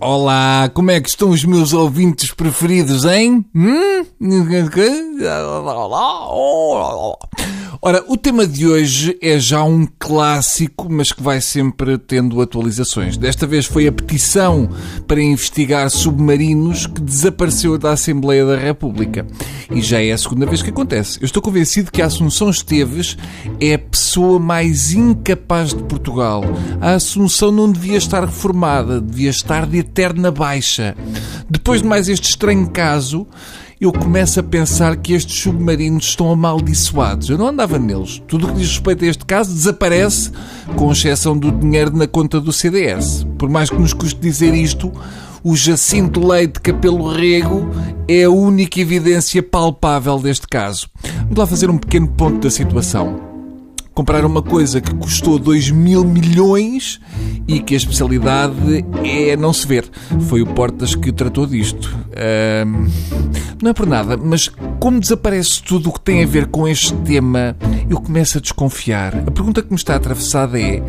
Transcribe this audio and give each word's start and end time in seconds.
Olá, 0.00 0.70
como 0.72 0.92
é 0.92 1.00
que 1.00 1.08
estão 1.08 1.30
os 1.30 1.44
meus 1.44 1.72
ouvintes 1.72 2.30
preferidos, 2.30 3.04
hein? 3.04 3.44
Hum? 3.52 4.06
Ora, 7.80 8.04
o 8.08 8.16
tema 8.16 8.44
de 8.44 8.66
hoje 8.66 9.16
é 9.22 9.38
já 9.38 9.62
um 9.62 9.86
clássico, 10.00 10.88
mas 10.90 11.12
que 11.12 11.22
vai 11.22 11.40
sempre 11.40 11.96
tendo 11.96 12.40
atualizações. 12.42 13.16
Desta 13.16 13.46
vez 13.46 13.66
foi 13.66 13.86
a 13.86 13.92
petição 13.92 14.68
para 15.06 15.22
investigar 15.22 15.88
submarinos 15.88 16.88
que 16.88 17.00
desapareceu 17.00 17.78
da 17.78 17.92
Assembleia 17.92 18.44
da 18.44 18.56
República. 18.56 19.24
E 19.70 19.80
já 19.80 20.02
é 20.02 20.10
a 20.10 20.18
segunda 20.18 20.44
vez 20.44 20.60
que 20.60 20.70
acontece. 20.70 21.20
Eu 21.20 21.26
estou 21.26 21.40
convencido 21.40 21.92
que 21.92 22.02
a 22.02 22.06
Assunção 22.06 22.50
Esteves 22.50 23.16
é 23.60 23.74
a 23.74 23.78
pessoa 23.78 24.40
mais 24.40 24.92
incapaz 24.92 25.72
de 25.72 25.82
Portugal. 25.84 26.42
A 26.80 26.94
Assunção 26.94 27.52
não 27.52 27.70
devia 27.70 27.96
estar 27.96 28.24
reformada, 28.24 29.00
devia 29.00 29.30
estar 29.30 29.66
de 29.66 29.78
eterna 29.78 30.32
baixa. 30.32 30.96
Depois 31.50 31.80
de 31.80 31.88
mais 31.88 32.08
este 32.08 32.28
estranho 32.28 32.68
caso, 32.68 33.26
eu 33.80 33.92
começo 33.92 34.38
a 34.38 34.42
pensar 34.42 34.96
que 34.96 35.14
estes 35.14 35.40
submarinos 35.40 36.04
estão 36.06 36.30
amaldiçoados. 36.30 37.30
Eu 37.30 37.38
não 37.38 37.48
andava 37.48 37.78
neles. 37.78 38.22
Tudo 38.28 38.46
o 38.46 38.50
que 38.50 38.58
diz 38.58 38.68
respeito 38.68 39.04
a 39.04 39.08
este 39.08 39.24
caso 39.24 39.54
desaparece, 39.54 40.30
com 40.76 40.92
exceção 40.92 41.38
do 41.38 41.50
dinheiro 41.50 41.96
na 41.96 42.06
conta 42.06 42.40
do 42.40 42.52
CDS. 42.52 43.26
Por 43.38 43.48
mais 43.48 43.70
que 43.70 43.76
nos 43.76 43.92
custe 43.92 44.20
dizer 44.20 44.52
isto, 44.52 44.92
o 45.42 45.56
Jacinto 45.56 46.26
Leite 46.26 46.60
Capelo 46.60 47.10
Rego 47.12 47.70
é 48.06 48.24
a 48.24 48.30
única 48.30 48.80
evidência 48.80 49.42
palpável 49.42 50.18
deste 50.18 50.46
caso. 50.46 50.88
Vamos 51.22 51.38
lá 51.38 51.46
fazer 51.46 51.70
um 51.70 51.78
pequeno 51.78 52.08
ponto 52.08 52.40
da 52.40 52.50
situação 52.50 53.27
comprar 53.98 54.24
uma 54.24 54.40
coisa 54.40 54.80
que 54.80 54.94
custou 54.94 55.40
2 55.40 55.72
mil 55.72 56.04
milhões 56.04 57.00
e 57.48 57.58
que 57.58 57.74
a 57.74 57.76
especialidade 57.76 58.86
é 59.02 59.36
não 59.36 59.52
se 59.52 59.66
ver. 59.66 59.90
Foi 60.28 60.40
o 60.40 60.46
Portas 60.46 60.94
que 60.94 61.10
tratou 61.10 61.44
disto. 61.44 61.98
não 63.60 63.70
é 63.70 63.74
por 63.74 63.88
nada, 63.88 64.16
mas 64.16 64.52
como 64.78 65.00
desaparece 65.00 65.64
tudo 65.64 65.88
o 65.88 65.92
que 65.92 66.00
tem 66.00 66.22
a 66.22 66.26
ver 66.28 66.46
com 66.46 66.68
este 66.68 66.94
tema, 66.98 67.56
eu 67.90 68.00
começo 68.00 68.38
a 68.38 68.40
desconfiar. 68.40 69.16
A 69.26 69.32
pergunta 69.32 69.62
que 69.62 69.70
me 69.70 69.76
está 69.76 69.96
atravessada 69.96 70.60
é: 70.60 70.80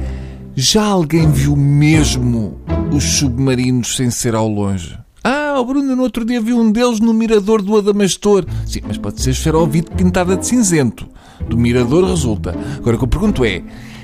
já 0.55 0.83
alguém 0.83 1.31
viu 1.31 1.55
mesmo 1.55 2.61
os 2.93 3.03
submarinos 3.03 3.95
sem 3.95 4.11
ser 4.11 4.35
ao 4.35 4.47
longe? 4.47 4.95
Ah, 5.23 5.59
o 5.59 5.65
Bruno 5.65 5.95
no 5.95 6.03
outro 6.03 6.23
dia 6.23 6.39
viu 6.39 6.59
um 6.59 6.71
deles 6.71 6.99
no 6.99 7.11
mirador 7.11 7.63
do 7.63 7.75
Adamastor. 7.75 8.45
Sim, 8.67 8.81
mas 8.87 8.99
pode 8.99 9.19
ser 9.19 9.31
esferovite 9.31 9.89
pintada 9.95 10.37
de 10.37 10.45
cinzento. 10.45 11.09
Do 11.49 11.57
mirador 11.57 12.05
resulta. 12.05 12.55
Agora 12.77 12.95
o 12.95 12.99
que 12.99 13.05
eu 13.05 13.09
pergunto 13.09 13.43
é, 13.43 13.63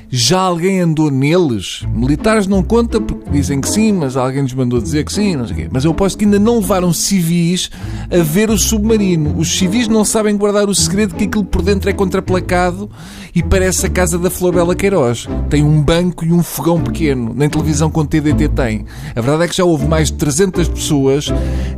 já 0.10 0.40
alguém 0.40 0.80
andou 0.80 1.10
neles? 1.10 1.84
Militares 1.94 2.48
não 2.48 2.64
conta 2.64 3.02
porque 3.02 3.30
dizem 3.30 3.60
que 3.60 3.68
sim, 3.68 3.92
mas 3.92 4.16
alguém 4.16 4.44
nos 4.44 4.54
mandou 4.54 4.80
dizer 4.80 5.04
que 5.04 5.12
sim, 5.12 5.36
não 5.36 5.48
sei 5.48 5.56
quê. 5.56 5.70
Mas 5.72 5.84
eu 5.84 5.94
posso 5.94 6.18
que 6.18 6.26
ainda 6.26 6.40
não 6.40 6.60
levaram 6.60 6.94
civis 6.94 7.70
a 8.12 8.24
ver 8.24 8.50
o 8.50 8.58
submarino. 8.58 9.36
Os 9.38 9.58
civis 9.58 9.88
não 9.88 10.06
sabem 10.06 10.38
guardar 10.38 10.70
o 10.70 10.76
segredo 10.76 11.16
que 11.16 11.26
aquilo 11.26 11.44
por 11.44 11.62
dentro 11.62 11.90
é 11.90 11.94
contraplacado 11.94 12.90
e 13.34 13.42
parece 13.42 13.88
a 13.88 13.90
casa 13.90 14.18
da 14.18 14.30
Florela 14.30 14.76
Queiroz. 14.76 15.28
Tem 15.50 15.64
um 15.64 15.82
banco 15.82 16.24
e 16.24 16.32
um 16.32 16.44
fogão 16.44 16.80
pequeno. 16.82 17.34
Nem 17.36 17.50
televisão 17.50 17.90
com 17.90 18.06
TDT 18.06 18.50
tem. 18.50 18.86
A 19.16 19.22
verdade 19.22 19.44
é 19.44 19.48
que 19.48 19.58
já 19.58 19.66
houve 19.66 19.88
mais 19.88 20.10
de 20.10 20.18
300 20.18 20.68
pessoas 20.70 21.34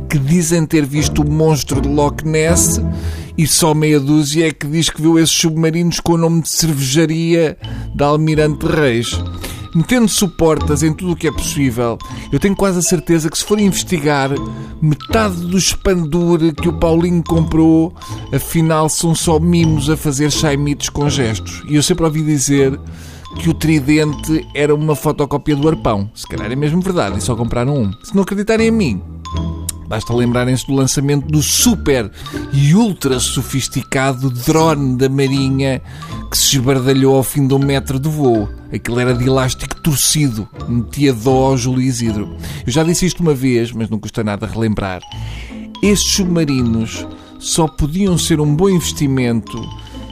que 0.08 0.18
dizem 0.18 0.64
ter 0.66 0.84
visto 0.84 1.22
o 1.22 1.30
monstro 1.30 1.80
de 1.80 1.88
Loch 1.88 2.24
Ness 2.24 2.80
e 3.38 3.46
só 3.46 3.72
meia 3.72 4.00
dúzia 4.00 4.48
é 4.48 4.52
que 4.52 4.66
diz 4.66 4.90
que 4.90 5.00
viu 5.00 5.16
esses 5.16 5.34
submarinos 5.34 6.00
com 6.00 6.14
o 6.14 6.18
nome 6.18 6.42
de 6.42 6.48
cervejaria 6.48 7.56
da 7.94 8.06
Almirante 8.06 8.66
Reis. 8.66 9.16
Metendo 9.72 10.08
suportas 10.08 10.82
em 10.82 10.92
tudo 10.92 11.12
o 11.12 11.16
que 11.16 11.28
é 11.28 11.32
possível, 11.32 11.96
eu 12.32 12.40
tenho 12.40 12.56
quase 12.56 12.80
a 12.80 12.82
certeza 12.82 13.30
que 13.30 13.38
se 13.38 13.44
for 13.44 13.60
investigar, 13.60 14.30
metade 14.82 15.36
do 15.36 15.56
espandure 15.56 16.52
que 16.52 16.68
o 16.68 16.72
Paulinho 16.72 17.22
comprou, 17.22 17.94
afinal 18.32 18.88
são 18.88 19.14
só 19.14 19.38
mimos 19.38 19.88
a 19.88 19.96
fazer 19.96 20.32
chaimitos 20.32 20.88
com 20.88 21.08
gestos. 21.08 21.62
E 21.68 21.76
eu 21.76 21.82
sempre 21.82 22.04
ouvi 22.06 22.22
dizer 22.22 22.76
que 23.38 23.48
o 23.48 23.54
tridente 23.54 24.44
era 24.52 24.74
uma 24.74 24.96
fotocópia 24.96 25.54
do 25.54 25.68
arpão. 25.68 26.10
Se 26.12 26.26
calhar 26.26 26.50
é 26.50 26.56
mesmo 26.56 26.80
verdade 26.80 27.18
e 27.18 27.22
só 27.22 27.36
compraram 27.36 27.76
um. 27.76 27.92
Se 28.02 28.16
não 28.16 28.22
acreditarem 28.22 28.68
em 28.68 28.72
mim, 28.72 29.02
Basta 29.88 30.12
lembrarem-se 30.12 30.66
do 30.66 30.74
lançamento 30.74 31.26
do 31.26 31.42
super 31.42 32.10
e 32.52 32.74
ultra 32.74 33.18
sofisticado 33.18 34.28
drone 34.28 34.98
da 34.98 35.08
Marinha 35.08 35.80
que 36.30 36.36
se 36.36 36.56
esbardalhou 36.56 37.16
ao 37.16 37.22
fim 37.22 37.46
de 37.46 37.54
um 37.54 37.58
metro 37.58 37.98
de 37.98 38.06
voo. 38.06 38.50
Aquilo 38.70 39.00
era 39.00 39.14
de 39.14 39.26
elástico 39.26 39.80
torcido, 39.80 40.46
metia 40.68 41.14
dó 41.14 41.46
ao 41.46 41.56
Júlio 41.56 41.80
Isidro. 41.80 42.36
Eu 42.66 42.70
já 42.70 42.84
disse 42.84 43.06
isto 43.06 43.20
uma 43.20 43.32
vez, 43.32 43.72
mas 43.72 43.88
não 43.88 43.98
custa 43.98 44.22
nada 44.22 44.46
relembrar. 44.46 45.00
Estes 45.82 46.12
submarinos 46.12 47.06
só 47.38 47.66
podiam 47.66 48.18
ser 48.18 48.42
um 48.42 48.54
bom 48.54 48.68
investimento 48.68 49.58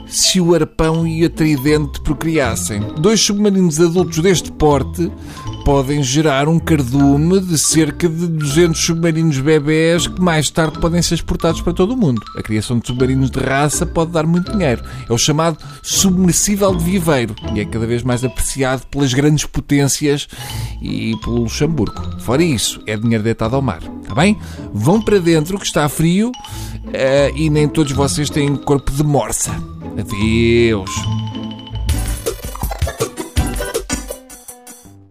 se 0.07 0.41
o 0.41 0.55
arpão 0.55 1.07
e 1.07 1.23
a 1.23 1.29
tridente 1.29 2.01
procriassem. 2.01 2.81
Dois 2.99 3.21
submarinos 3.21 3.79
adultos 3.79 4.21
deste 4.21 4.51
porte 4.53 5.13
podem 5.67 6.01
gerar 6.01 6.47
um 6.47 6.61
cardume 6.61 7.41
de 7.41 7.59
cerca 7.59 8.09
de 8.09 8.29
200 8.29 8.81
submarinos 8.81 9.41
bebés 9.41 10.07
que 10.07 10.21
mais 10.21 10.49
tarde 10.49 10.79
podem 10.79 11.03
ser 11.03 11.17
exportados 11.17 11.61
para 11.61 11.73
todo 11.73 11.93
o 11.93 11.97
mundo. 11.97 12.23
A 12.37 12.41
criação 12.41 12.79
de 12.79 12.87
submarinos 12.87 13.33
de 13.33 13.41
raça 13.41 13.85
pode 13.85 14.13
dar 14.13 14.25
muito 14.25 14.53
dinheiro. 14.53 14.85
É 15.11 15.13
o 15.13 15.19
chamado 15.19 15.59
submersível 15.83 16.73
de 16.73 16.85
viveiro 16.85 17.35
e 17.53 17.59
é 17.59 17.65
cada 17.65 17.85
vez 17.85 18.05
mais 18.05 18.23
apreciado 18.23 18.87
pelas 18.87 19.13
grandes 19.13 19.45
potências 19.45 20.29
e 20.81 21.17
pelo 21.25 21.41
Luxemburgo. 21.41 22.21
Fora 22.21 22.45
isso, 22.45 22.81
é 22.87 22.97
dinheiro 22.97 23.25
deitado 23.25 23.57
ao 23.57 23.61
mar. 23.61 23.83
Está 24.03 24.15
bem? 24.15 24.39
Vão 24.73 25.03
para 25.03 25.19
dentro 25.19 25.59
que 25.59 25.67
está 25.67 25.89
frio 25.89 26.29
uh, 26.31 27.37
e 27.37 27.51
nem 27.51 27.69
todos 27.69 27.91
vocês 27.91 28.31
têm 28.31 28.55
corpo 28.55 28.93
de 28.93 29.03
morsa. 29.03 29.51
Adeus. 29.99 31.26